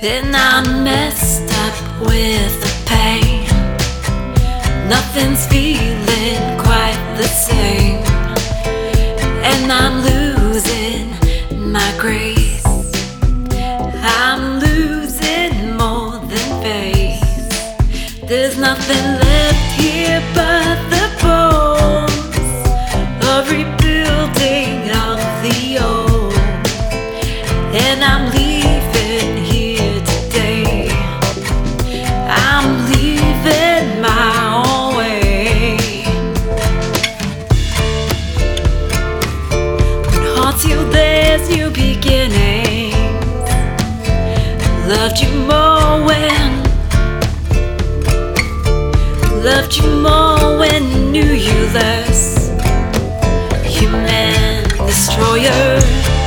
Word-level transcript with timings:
And 0.00 0.36
I'm 0.36 0.84
messed 0.84 1.52
up 1.66 2.00
with 2.00 2.60
the 2.62 2.72
pain. 2.86 3.48
Nothing's 4.88 5.44
feeling 5.48 6.56
quite 6.56 7.14
the 7.16 7.26
same. 7.26 8.04
And 9.42 9.72
I'm 9.72 10.02
losing 10.02 11.10
my 11.72 11.92
grace. 11.98 12.64
I'm 14.00 14.60
losing 14.60 15.76
more 15.76 16.12
than 16.12 16.62
faith. 16.62 18.20
There's 18.28 18.56
nothing 18.56 19.04
left 19.26 19.80
here 19.80 20.22
but 20.32 20.78
the 20.94 21.06
bones 21.20 22.38
of 23.26 23.50
rebuilding 23.50 24.90
of 25.08 25.18
the 25.42 25.78
old. 25.82 26.34
And 27.74 28.04
I'm 28.04 28.26
leaving 28.30 28.47
Loved 49.44 49.76
you 49.76 49.88
more 50.02 50.58
when 50.58 51.12
knew 51.12 51.22
you 51.22 51.66
less. 51.72 52.48
Human 53.64 54.64
destroyer. 54.86 56.17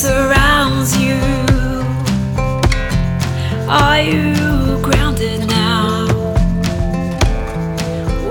Surrounds 0.00 0.96
you. 0.96 1.20
Are 3.68 4.00
you 4.00 4.80
grounded 4.82 5.46
now? 5.46 6.06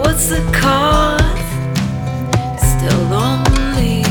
What's 0.02 0.30
the 0.30 0.42
cost? 0.52 1.29
Still 2.80 3.04
lonely. 3.10 4.04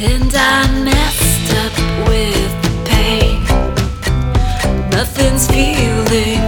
And 0.00 0.32
I 0.34 0.66
messed 0.82 1.54
up 1.62 1.74
with 2.08 2.52
the 2.64 2.72
pain. 2.84 3.44
Nothing's 4.90 5.46
feeling 5.46 6.47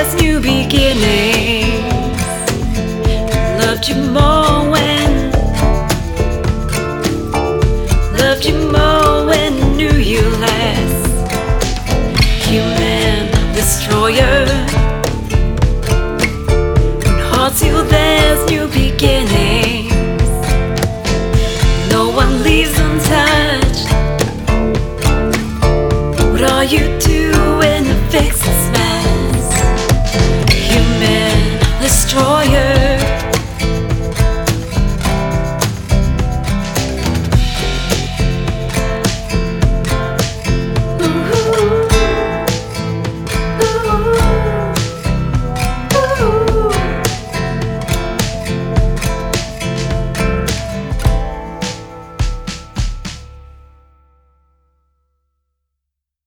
as 0.00 0.14
new 0.22 0.38
beginnings. 0.40 1.74
Loved 3.60 3.88
you 3.88 3.96
more 4.18 4.70
when, 4.74 5.10
loved 8.22 8.44
you 8.44 8.56
more 8.76 9.26
when 9.26 9.52
knew 9.76 9.96
you 10.12 10.22
less. 10.46 10.94
Human 12.46 13.18
destroyer, 13.58 14.46
hearts 17.30 17.60
you 17.64 17.82
there's 17.94 18.40
new 18.52 18.66
beginnings. 18.68 20.30
No 21.90 22.02
one 22.20 22.42
leaves 22.44 22.76
untouched. 22.86 23.86
What 26.30 26.42
are 26.52 26.64
you 26.64 26.84
doing? 27.00 27.27